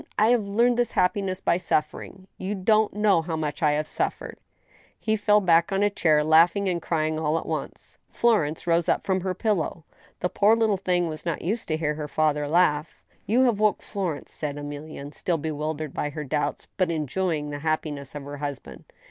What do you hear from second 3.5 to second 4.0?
I have